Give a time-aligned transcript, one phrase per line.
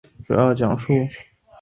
[0.03, 0.37] 继位的莫元清逃
[0.71, 1.09] 往中国避难。